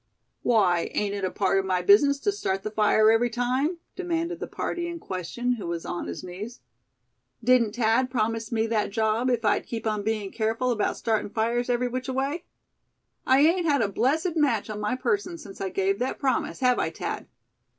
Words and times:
"Why, 0.41 0.89
ain't 0.95 1.13
it 1.13 1.23
a 1.23 1.29
part 1.29 1.59
of 1.59 1.65
my 1.65 1.83
business 1.83 2.17
to 2.21 2.31
start 2.31 2.63
the 2.63 2.71
fire 2.71 3.11
every 3.11 3.29
time?" 3.29 3.77
demanded 3.95 4.39
the 4.39 4.47
party 4.47 4.87
in 4.87 4.97
question, 4.97 5.57
who 5.57 5.67
was 5.67 5.85
on 5.85 6.07
his 6.07 6.23
knees; 6.23 6.59
"didn't 7.43 7.75
Thad 7.75 8.09
promise 8.09 8.51
me 8.51 8.65
that 8.65 8.89
job 8.89 9.29
if 9.29 9.45
I'd 9.45 9.67
keep 9.67 9.85
on 9.85 10.01
being 10.01 10.31
careful 10.31 10.71
about 10.71 10.97
startin' 10.97 11.29
fires 11.29 11.69
every 11.69 11.87
which 11.87 12.09
way? 12.09 12.45
I 13.27 13.41
ain't 13.41 13.67
had 13.67 13.83
a 13.83 13.87
blessed 13.89 14.35
match 14.35 14.71
on 14.71 14.79
my 14.79 14.95
person 14.95 15.37
since 15.37 15.61
I 15.61 15.69
gave 15.69 15.99
that 15.99 16.17
promise, 16.17 16.61
have 16.61 16.79
I, 16.79 16.89
Thad? 16.89 17.27